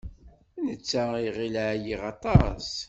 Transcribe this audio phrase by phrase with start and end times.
[0.65, 2.67] Netta iɣil ɛyiɣ aṭas.